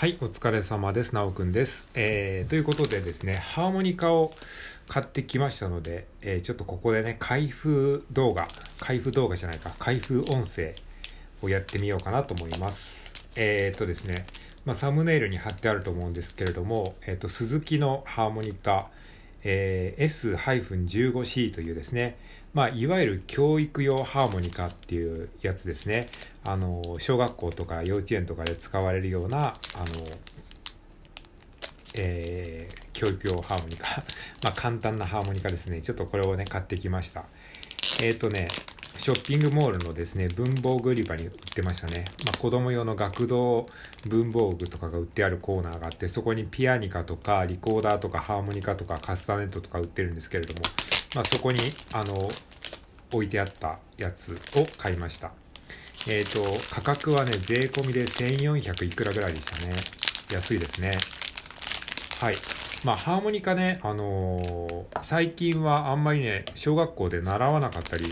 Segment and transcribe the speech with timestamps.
[0.00, 1.14] はい、お疲れ様です。
[1.14, 1.86] なおくんです。
[1.94, 4.32] えー、ということでですね、ハーモニカを
[4.88, 10.74] 買ってきましたので、えーちょっとここでね、開封動画、開封動画じゃないか、開封音声
[11.42, 13.26] をやってみようかなと思います。
[13.36, 14.24] えーとですね、
[14.64, 18.88] まあ、サムネイルに貼ってあると思うんですけれども、えーと、鈴木のハーモニカ、
[19.42, 22.18] えー S-15C というですね、
[22.52, 26.06] まあ、いわゆる教育用ハーモニカっていうやつですね。
[26.44, 29.84] あの、小学校とか幼稚園とかで使われるような、あの、
[31.94, 34.04] えー教育用ハーモニカ。
[34.44, 35.80] まあ、簡単なハーモニカですね。
[35.80, 37.24] ちょっとこれをね、買ってきました。
[38.02, 38.46] えっ、とね、
[38.98, 42.04] ショッピングモールのですね、文房具売り場に売ってましたね。
[42.24, 43.66] まあ、子供用の学童
[44.06, 50.60] 文房具とかが売ってあるコーナーがあって、そこにピアニカとかリコーダーとかハーモニカとかカスタネットとか売ってるんですけれども、
[51.14, 51.58] まあ、そこに、
[51.92, 52.30] あの、
[53.12, 55.32] 置いてあったやつを買いました。
[56.08, 59.74] えっ、と、価格はね、税込みで1400いくらぐらいでしたね。
[60.32, 60.98] 安いですね。
[62.20, 62.34] はい。
[62.84, 68.04] まあ、ハーモニカね、あのー最近はあんまりね、小学校で習わなかったり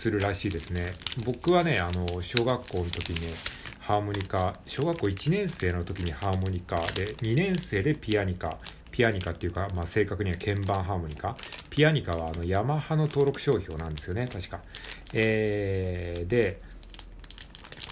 [0.00, 0.86] するらしいですね。
[1.26, 3.34] 僕はね、あの小学校の時にね、
[3.80, 8.56] ハーモニカ、小学校1年生の時にハーモニカで、2年生でピアニカ、
[8.90, 11.36] ピアニカっていうか、まあ、正確には鍵盤ハーモニカ。
[11.68, 14.62] ピアニカはあの、ヤマハの登録商標なんですよね、確か。
[15.12, 16.62] えー、で、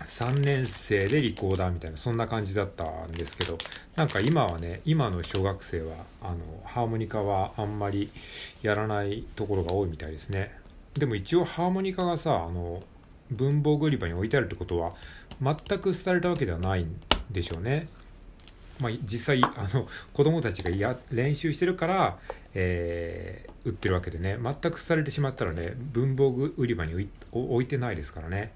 [0.06, 3.58] 3年生でリコーダーみたいなそんな感じだったんですけど
[3.96, 8.10] なんか今はね今の小学生はあのハーモニカはあんまり
[8.62, 10.56] やらないところが多いみたいですね
[10.98, 12.82] でも一応ハーモニカがさあの
[13.30, 14.92] 文房具売り場に置いてあるってことは
[15.40, 17.88] 全く廃れたわけではないんでしょうね。
[18.80, 22.18] まあ、実際あの子供たちがや練習してるから、
[22.54, 24.38] えー売ってるわけでね。
[24.42, 28.52] 全く廃れてしまったらね文房具売り場に置い置いてないですからね。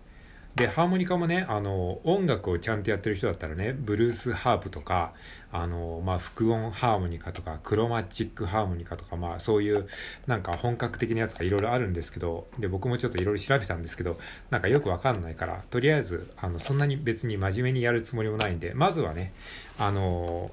[0.55, 5.15] でハーモニカもねあの音楽をちゃんとやってる人だったらねブルースハープとか
[5.51, 9.87] あの、まあ、副音ハーモニカとかクロマチックハーモニカとか、まあ、そういう
[10.27, 14.19] なんか本格的なやつがいろいろあるんですけどで僕もちょっといろいろ調べたんですけど
[14.51, 19.33] なんかよくわかんないからとりあえずあのそんなに別に真面目にやるつもりもないんでまずはね
[19.79, 20.51] あの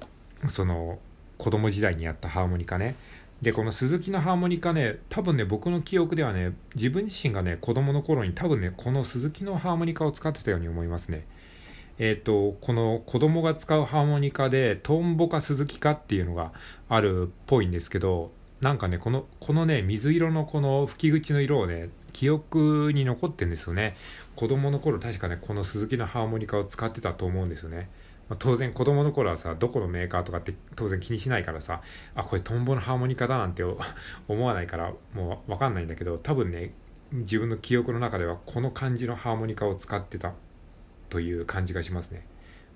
[0.48, 0.98] その
[1.36, 2.96] 子供時代にやったハーモニカね
[3.42, 11.26] でこの鈴木のハーモニカね多分ね僕の記憶ではね自分自身がね子供の頃に多分ねこの鈴木のハーモニカを使ってたように思いますね。
[11.98, 16.52] えっ、とこの子供が使うハーモニカでトンボか鈴木かっていうのが
[16.88, 23.96] あるっぽいんですけどなんかねこのこのね水色のこの吹き口の色をね記憶に残ってんですよね。
[24.36, 27.88] 子供の頃確かねこの鈴木のハーモニカを使ってたと思うんですよね。
[28.30, 31.82] まあ当然子供の頃はさどこのメーカーとかって当然気にしないからさ
[32.14, 33.62] あこれトンボのハーモニカだなんて
[34.28, 36.72] 思わないからもう分かんないんだけど多分ね
[37.12, 40.32] 自分の記憶の中ではこの感じのハーモニカを使ってた
[41.08, 42.24] という感じがしますね。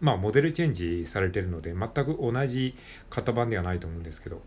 [0.01, 2.75] まあモデルチェンジされてるので全く同じ
[3.09, 4.43] 型番ではないと思うんですけど。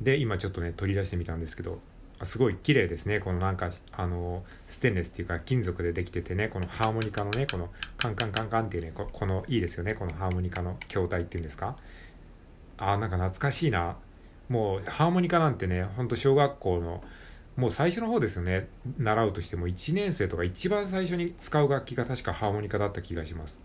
[0.00, 1.80] で今ちょっとね取り出してみたんですけど
[2.24, 3.20] すごい綺麗ですね。
[3.20, 9.94] このなんかあのステンレスっていうか金属でできててねこのハーモニカのねこのカンカンカンカンっていうねここのいいですよね。
[9.94, 11.76] このハーモニカの筐体っていうんですか？
[12.78, 13.96] あーなんか懐かしいな。
[14.48, 17.02] もうハーモニカなんてねほんと小学校の
[17.56, 18.68] もう最初の方ですよね。
[18.98, 23.60] 習うとしても1年生とか一番最初に使う楽器が確かハーモニカだった気がします。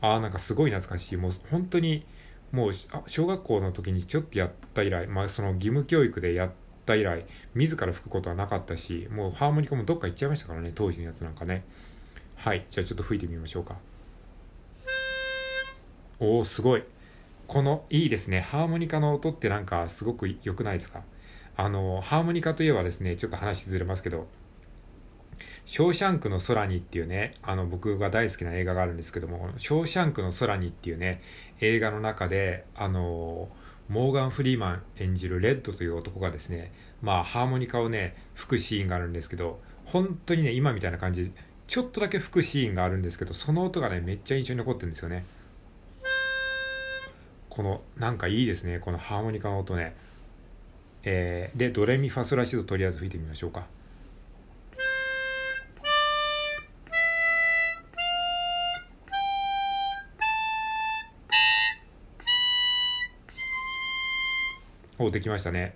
[0.00, 1.16] あーなんかすごい懐かしい。
[1.16, 2.06] もう本当に
[2.52, 2.72] もう
[3.06, 6.50] 小学校の時にちょっとやった以来まあその義務教育でやっ
[6.84, 7.24] った以来
[7.54, 11.64] 自ら吹くことはなかったしもうハーモニカもどっか行っちゃいましたからね当時のやつなんかね。
[12.36, 13.76] はいじゃあちょっと吹いてみましょうか。
[16.20, 16.84] おおすごい。
[17.46, 18.40] このいいですね。
[18.40, 21.02] ハーモニカの音ってなんかすごく良くないですか？
[21.56, 24.26] あのハーモニカといえばですねちょっと話ずれますけど
[25.64, 31.22] 「ショーシャンクの空に」っていうねあの僕が大好きな映画があるんですけども「ショーシャンクの空に」っていうね
[31.60, 33.48] 映画の中であの
[33.88, 36.72] モーガン・フリーマン演じるレッドという男がですね
[37.02, 41.30] まあハーモニカをね吹くシーンがあるんですけど本当にね今みたいな感じで
[41.66, 45.24] ちょっとだけ吹くシーンがあるんですけどその音がねめっちゃ印象に残ってるんですよね。
[47.48, 49.94] このなんかいいですねこのハーモニカの音ね。
[51.04, 53.66] えーでドレミファソラシドとりあえず吹いてみましょうか。
[65.04, 65.74] おできましたね。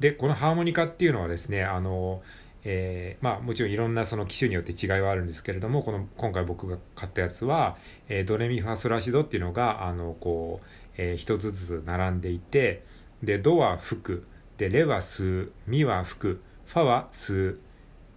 [0.00, 2.22] でこのハーモニカっていうのはですねあの
[2.64, 7.76] えーまあ、もちろんいろんなその機種によって違いはあるんですけれどもこの今回僕が買ったやつは、
[8.08, 10.66] えードレミファソラシドっていうのがあのこう、
[10.96, 12.84] えー一つずつ並んでいて
[13.22, 14.24] でドは吹く
[14.58, 17.60] でレは吸うミは吹くファは吸う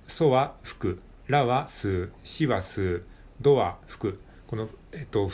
[0.08, 3.06] ソは吹くラは吸うシは吸う
[3.42, 4.20] ドは吹く。
[4.48, 5.30] この、えっと、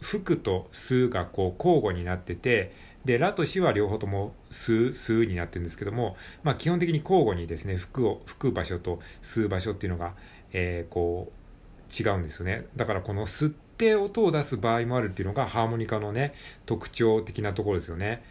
[0.00, 2.72] 服と数がこう交互になってて、
[3.04, 10.14] で、ラとシは両方とも数、数になってるんですけども、まあ基本的に交互にですね、服を、吹く場所と吸う場所っていうのが、
[10.52, 12.66] えー、こう、違うんですよね。
[12.74, 16.34] だからこの吸って音を出す場合もあるっていうのがハーモニカのね、
[16.66, 18.24] 特徴的なところですよね。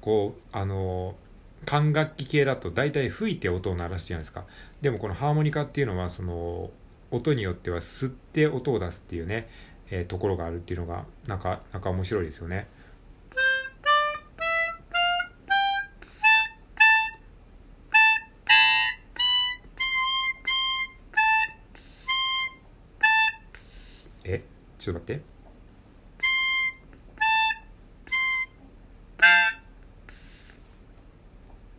[0.00, 1.16] こう、あの
[1.66, 4.44] 管楽器系だと大体吹いて音を鳴らすじゃないですか。
[4.80, 6.70] でもこのハーモニカっていうのは、その、
[7.10, 9.48] 音によっては吸って音を出すっていうね、
[9.90, 12.68] えー、ところがあるっていうのが、なんか、なんか面白いですよね。
[24.24, 24.42] え？
[24.78, 25.22] ちょっと待って。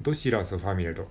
[0.02, 1.10] ドシラスファミレド。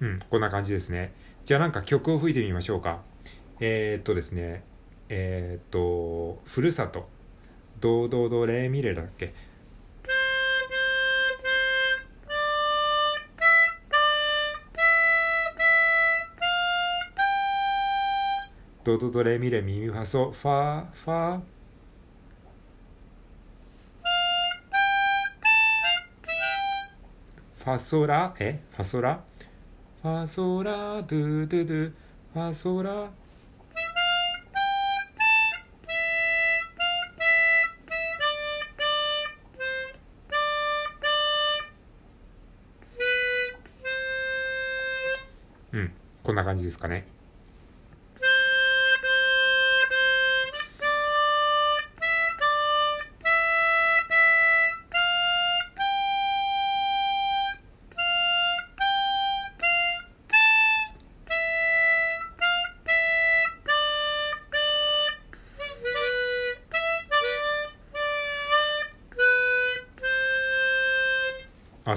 [0.00, 1.12] うん、こんな感じですね。
[1.44, 3.02] じゃあなんか曲を吹いてみましょうか。
[3.60, 4.64] えー、っとですね、
[5.08, 7.08] えー、っと、ふるさと。
[7.80, 9.32] ドドドレミレだっけ？
[18.84, 20.30] ドドドレミレミミファソ。
[20.30, 21.40] ファファ。
[27.58, 28.34] ファソラ？
[28.40, 28.60] え？
[28.72, 29.22] ファソラ？
[30.04, 31.92] ファソラドゥドゥドゥ
[32.34, 33.08] ファソラ。
[45.72, 45.92] うん
[46.22, 47.06] こんな感じですかね。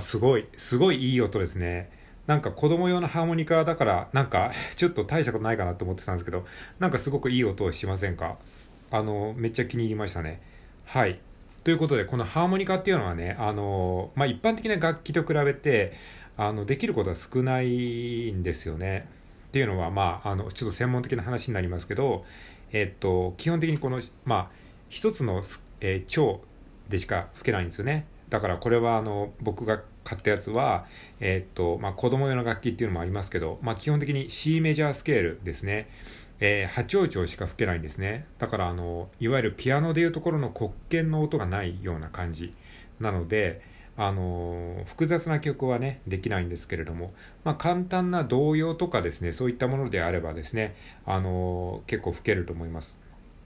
[0.08, 1.90] すごい、すごいいい音ですね。
[2.28, 6.46] なんか子供用のハーモニカだから、なんか ちょっと大したことないかなと思ってたんですけど、
[6.80, 8.38] なんかすごくいい音をしませんか？
[8.90, 10.42] あの、めっちゃ気に入りましたね。
[10.86, 11.20] はい。
[11.66, 15.92] ということで、このハーモニカっていうのはね、あの、まあ、一般的な楽器と比べて、
[16.38, 19.10] あの、できることは少ないんですよね。
[19.50, 22.24] っていうのは、まあ、あの、ちょっと専門的な話になりますけど、
[22.72, 24.50] えっと、基本的にこの、まあ、
[24.88, 25.44] 一つの、
[25.82, 26.42] えー、腸
[26.88, 28.06] でしか吹けないんですよね。
[28.30, 30.86] だからこれはあの僕が買ったやつは、
[31.20, 35.90] えー、っと、まあ、子供用の楽器っていうのもありますけど、まあ、基本的に C メジャースケールですね。
[36.40, 38.26] えー、八王朝しか吹けないんですね。
[38.38, 42.54] だからあの、いわゆるピアノでいうところの黒鍵の音がないような感じ
[43.00, 43.62] なので、
[44.00, 47.14] あの複雑な曲はね、できないんですけれども、
[47.44, 50.76] まあ、簡単な童謡とかですね、そういったものであればですね、
[51.06, 52.98] あの結構吹けると思います。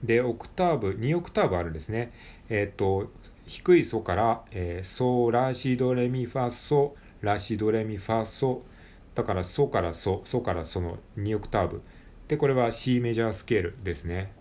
[0.04, 2.12] で、オクターブ、2オクターブあるんですね。
[2.50, 3.10] えっ、と、
[3.46, 8.62] 低いソから、えー、ソラシドレミファソラシドレミファソ。
[9.14, 11.82] だからソからソソからその2オクターブ。
[12.28, 14.32] でこれは C メジャースケールですね。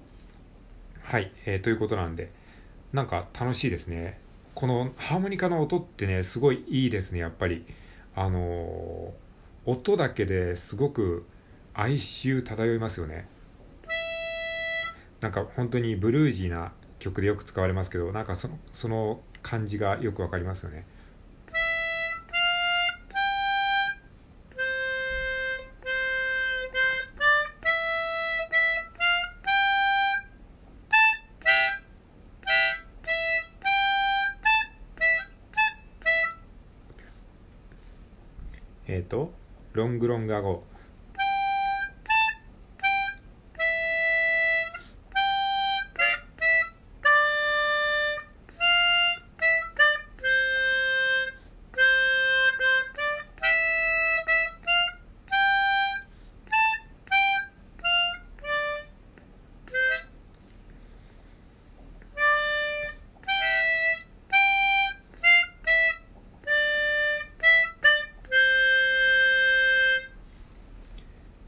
[1.01, 2.31] はい、えー、ということなんで
[2.93, 4.19] なんか楽しいですね。
[4.53, 7.65] このハーモニカの音ってねすごいいいですねやっぱり。
[8.13, 11.25] あのー、音だけですごく
[11.73, 13.27] 哀愁漂いますよね。
[15.21, 20.85] なんか本当にブルージーな曲でよく使われますけどなんかそのその感じがよくわかりますよね。
[38.87, 39.31] えっ、ー、と
[39.73, 40.63] ロングロングアゴ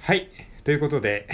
[0.06, 0.28] はい。
[0.66, 1.30] ということで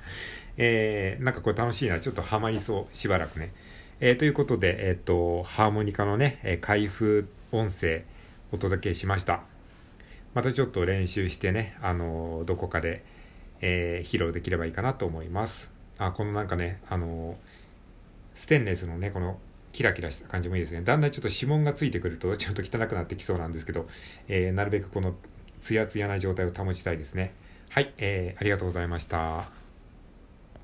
[0.56, 2.00] えー、なんかこれ楽しいな。
[2.00, 2.96] ちょっとハマりそう。
[2.96, 3.52] しばらくね。
[4.00, 8.04] えー、ということで、えっ、ー、と、ハーモニカのね、えー、開封音声
[8.52, 9.42] お届けしました。
[10.32, 13.04] またちょっと練習してね、あのどこかで、
[13.60, 15.70] え披露できればいいかなと思います。
[15.98, 17.38] あ、このなんかね、あの
[18.32, 19.38] ステンレスのね、この
[19.72, 20.80] キラキラした感じもいいですね。
[20.80, 23.86] だんだんちょっと指紋がついてくるとちょっと汚くなってきそうなんですけど、
[24.26, 25.14] えー、なるべくこの
[25.60, 27.34] ツヤツヤな状態を保ちたいですね。
[27.68, 29.65] はい、えー、ありがとうございました。